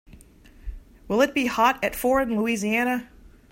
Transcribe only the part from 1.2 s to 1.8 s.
it be hot